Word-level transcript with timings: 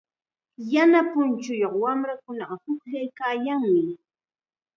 Yana 0.73 0.99
punchuyuq 1.11 1.73
wamrakunaqa 1.83 2.55
pukllaykaayanmi. 2.63 3.83